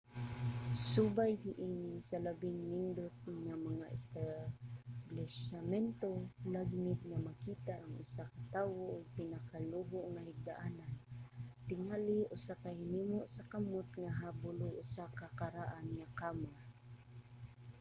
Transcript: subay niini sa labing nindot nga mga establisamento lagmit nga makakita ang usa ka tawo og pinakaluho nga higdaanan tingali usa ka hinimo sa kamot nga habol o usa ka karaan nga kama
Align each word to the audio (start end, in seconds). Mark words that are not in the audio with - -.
subay 0.89 1.33
niini 1.45 1.93
sa 2.07 2.17
labing 2.25 2.59
nindot 2.71 3.15
nga 3.45 3.55
mga 3.67 3.85
establisamento 3.97 6.11
lagmit 6.55 6.99
nga 7.09 7.19
makakita 7.27 7.73
ang 7.79 7.93
usa 8.05 8.23
ka 8.33 8.39
tawo 8.53 8.79
og 8.95 9.11
pinakaluho 9.17 9.99
nga 10.13 10.21
higdaanan 10.29 10.93
tingali 11.67 12.17
usa 12.35 12.53
ka 12.63 12.69
hinimo 12.79 13.19
sa 13.33 13.43
kamot 13.51 13.87
nga 14.01 14.11
habol 14.21 14.57
o 14.67 14.69
usa 14.83 15.03
ka 15.19 15.27
karaan 15.39 15.87
nga 15.97 16.07
kama 16.19 16.53